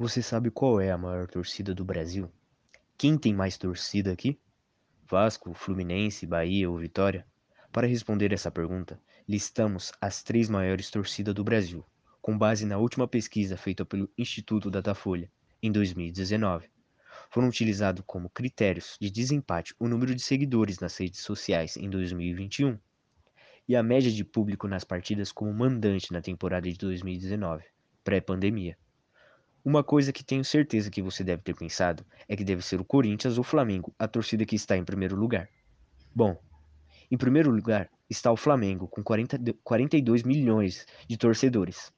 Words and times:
Você 0.00 0.22
sabe 0.22 0.50
qual 0.50 0.80
é 0.80 0.90
a 0.90 0.96
maior 0.96 1.26
torcida 1.26 1.74
do 1.74 1.84
Brasil? 1.84 2.32
Quem 2.96 3.18
tem 3.18 3.34
mais 3.34 3.58
torcida 3.58 4.10
aqui? 4.10 4.40
Vasco, 5.04 5.52
Fluminense, 5.52 6.24
Bahia 6.24 6.70
ou 6.70 6.78
Vitória? 6.78 7.26
Para 7.70 7.86
responder 7.86 8.32
essa 8.32 8.50
pergunta, 8.50 8.98
listamos 9.28 9.92
as 10.00 10.22
três 10.22 10.48
maiores 10.48 10.90
torcidas 10.90 11.34
do 11.34 11.44
Brasil, 11.44 11.84
com 12.22 12.38
base 12.38 12.64
na 12.64 12.78
última 12.78 13.06
pesquisa 13.06 13.58
feita 13.58 13.84
pelo 13.84 14.10
Instituto 14.16 14.70
Datafolha, 14.70 15.30
em 15.62 15.70
2019. 15.70 16.70
Foram 17.28 17.48
utilizados 17.48 18.02
como 18.06 18.30
critérios 18.30 18.96
de 18.98 19.10
desempate 19.10 19.74
o 19.78 19.86
número 19.86 20.14
de 20.14 20.22
seguidores 20.22 20.78
nas 20.78 20.96
redes 20.96 21.20
sociais 21.20 21.76
em 21.76 21.90
2021 21.90 22.78
e 23.68 23.76
a 23.76 23.82
média 23.82 24.10
de 24.10 24.24
público 24.24 24.66
nas 24.66 24.82
partidas 24.82 25.30
como 25.30 25.52
mandante 25.52 26.10
na 26.10 26.22
temporada 26.22 26.66
de 26.72 26.78
2019, 26.78 27.64
pré-pandemia. 28.02 28.78
Uma 29.62 29.84
coisa 29.84 30.12
que 30.12 30.24
tenho 30.24 30.42
certeza 30.42 30.90
que 30.90 31.02
você 31.02 31.22
deve 31.22 31.42
ter 31.42 31.54
pensado 31.54 32.04
é 32.26 32.34
que 32.34 32.42
deve 32.42 32.62
ser 32.62 32.80
o 32.80 32.84
Corinthians 32.84 33.36
ou 33.36 33.44
Flamengo 33.44 33.94
a 33.98 34.08
torcida 34.08 34.46
que 34.46 34.56
está 34.56 34.74
em 34.74 34.84
primeiro 34.84 35.14
lugar. 35.14 35.50
Bom, 36.14 36.40
em 37.10 37.18
primeiro 37.18 37.50
lugar 37.50 37.90
está 38.08 38.32
o 38.32 38.36
Flamengo, 38.36 38.88
com 38.88 39.02
40, 39.02 39.38
42 39.62 40.22
milhões 40.22 40.86
de 41.06 41.16
torcedores. 41.18 41.92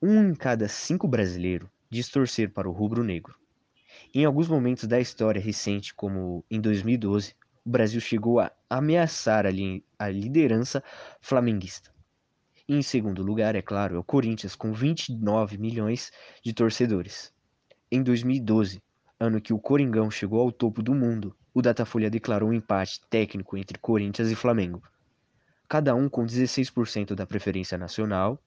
Um 0.00 0.30
em 0.30 0.34
cada 0.34 0.68
cinco 0.68 1.06
brasileiros 1.06 1.68
diz 1.90 2.08
torcer 2.08 2.50
para 2.50 2.68
o 2.68 2.72
rubro-negro. 2.72 3.34
Em 4.14 4.24
alguns 4.24 4.48
momentos 4.48 4.84
da 4.84 4.98
história 4.98 5.40
recente, 5.40 5.92
como 5.92 6.42
em 6.50 6.60
2012, 6.60 7.34
o 7.62 7.70
Brasil 7.70 8.00
chegou 8.00 8.40
a 8.40 8.50
ameaçar 8.70 9.44
a, 9.44 9.50
li 9.50 9.84
a 9.98 10.08
liderança 10.08 10.82
flamenguista. 11.20 11.92
Em 12.70 12.82
segundo 12.82 13.22
lugar, 13.22 13.54
é 13.54 13.62
claro, 13.62 13.96
é 13.96 13.98
o 13.98 14.04
Corinthians, 14.04 14.54
com 14.54 14.74
29 14.74 15.56
milhões 15.56 16.12
de 16.44 16.52
torcedores. 16.52 17.32
Em 17.90 18.02
2012, 18.02 18.82
ano 19.18 19.40
que 19.40 19.54
o 19.54 19.58
Coringão 19.58 20.10
chegou 20.10 20.42
ao 20.42 20.52
topo 20.52 20.82
do 20.82 20.94
mundo, 20.94 21.34
o 21.54 21.62
Datafolha 21.62 22.10
declarou 22.10 22.50
um 22.50 22.52
empate 22.52 23.00
técnico 23.08 23.56
entre 23.56 23.78
Corinthians 23.78 24.30
e 24.30 24.34
Flamengo. 24.34 24.82
Cada 25.66 25.94
um 25.94 26.10
com 26.10 26.26
16% 26.26 27.14
da 27.14 27.24
preferência 27.24 27.78
nacional, 27.78 28.38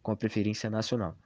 com 0.00 0.12
a 0.12 0.16
preferência 0.16 0.70
nacional. 0.70 1.18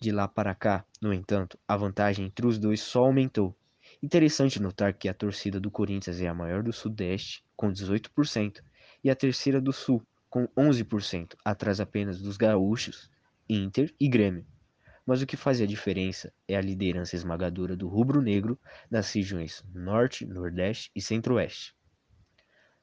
De 0.00 0.12
lá 0.12 0.28
para 0.28 0.54
cá, 0.54 0.84
no 1.00 1.12
entanto, 1.12 1.58
a 1.66 1.76
vantagem 1.76 2.26
entre 2.26 2.46
os 2.46 2.56
dois 2.56 2.80
só 2.80 3.02
aumentou. 3.02 3.52
Interessante 4.00 4.62
notar 4.62 4.94
que 4.94 5.08
a 5.08 5.14
torcida 5.14 5.58
do 5.58 5.72
Corinthians 5.72 6.20
é 6.20 6.28
a 6.28 6.34
maior 6.34 6.62
do 6.62 6.72
Sudeste, 6.72 7.44
com 7.56 7.72
18%, 7.72 8.62
e 9.02 9.10
a 9.10 9.16
terceira 9.16 9.60
do 9.60 9.72
Sul, 9.72 10.06
com 10.32 10.48
11%, 10.56 11.34
atrás 11.44 11.78
apenas 11.78 12.18
dos 12.18 12.38
gaúchos, 12.38 13.10
Inter 13.46 13.94
e 14.00 14.08
Grêmio. 14.08 14.46
Mas 15.04 15.20
o 15.20 15.26
que 15.26 15.36
faz 15.36 15.60
a 15.60 15.66
diferença 15.66 16.32
é 16.48 16.56
a 16.56 16.60
liderança 16.62 17.14
esmagadora 17.14 17.76
do 17.76 17.86
rubro-negro 17.86 18.58
nas 18.90 19.12
regiões 19.12 19.62
Norte, 19.74 20.24
Nordeste 20.24 20.90
e 20.96 21.02
Centro-Oeste. 21.02 21.76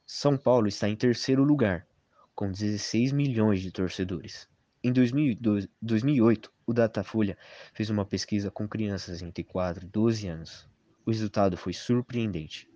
São 0.05 0.37
Paulo 0.37 0.67
está 0.67 0.87
em 0.87 0.95
terceiro 0.95 1.43
lugar, 1.43 1.87
com 2.35 2.51
16 2.51 3.11
milhões 3.13 3.63
de 3.63 3.71
torcedores. 3.71 4.47
Em 4.83 4.93
2008, 4.93 6.53
o 6.67 6.71
Datafolha 6.73 7.35
fez 7.73 7.89
uma 7.89 8.05
pesquisa 8.05 8.51
com 8.51 8.67
crianças 8.67 9.23
entre 9.23 9.43
4 9.43 9.85
e 9.85 9.89
12 9.89 10.27
anos. 10.27 10.69
O 11.03 11.09
resultado 11.09 11.57
foi 11.57 11.73
surpreendente. 11.73 12.69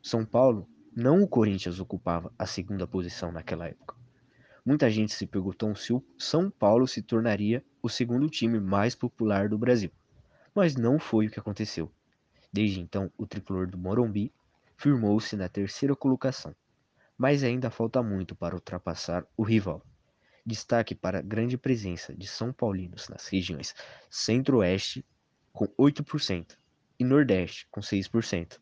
São 0.00 0.24
Paulo, 0.24 0.68
não 0.96 1.22
o 1.22 1.28
Corinthians, 1.28 1.78
ocupava 1.78 2.32
a 2.38 2.46
segunda 2.46 2.86
posição 2.86 3.30
naquela 3.30 3.68
época. 3.68 3.94
Muita 4.64 4.90
gente 4.90 5.12
se 5.12 5.26
perguntou 5.26 5.76
se 5.76 5.92
o 5.92 6.02
São 6.16 6.50
Paulo 6.50 6.88
se 6.88 7.02
tornaria 7.02 7.62
o 7.82 7.88
segundo 7.90 8.30
time 8.30 8.58
mais 8.58 8.94
popular 8.94 9.46
do 9.50 9.58
Brasil, 9.58 9.92
mas 10.54 10.74
não 10.74 10.98
foi 10.98 11.26
o 11.26 11.30
que 11.30 11.38
aconteceu. 11.38 11.92
Desde 12.50 12.80
então, 12.80 13.12
o 13.18 13.26
tricolor 13.26 13.66
do 13.66 13.76
Morumbi 13.76 14.32
firmou-se 14.74 15.36
na 15.36 15.50
terceira 15.50 15.94
colocação, 15.94 16.56
mas 17.18 17.44
ainda 17.44 17.70
falta 17.70 18.02
muito 18.02 18.34
para 18.34 18.54
ultrapassar 18.54 19.26
o 19.36 19.42
rival. 19.42 19.82
Destaque 20.46 20.94
para 20.94 21.18
a 21.18 21.22
grande 21.22 21.58
presença 21.58 22.14
de 22.14 22.26
São 22.26 22.54
Paulinos 22.54 23.06
nas 23.10 23.28
regiões 23.28 23.74
Centro-Oeste, 24.08 25.04
com 25.52 25.66
8%, 25.78 26.56
e 26.98 27.04
Nordeste, 27.04 27.68
com 27.70 27.82
6%. 27.82 28.58